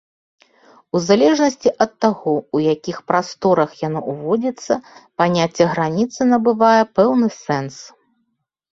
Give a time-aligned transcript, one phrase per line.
[0.95, 4.81] У залежнасці ад таго, ў якіх прасторах яно ўводзіцца,
[5.23, 7.75] паняцце граніцы набывае пэўны сэнс.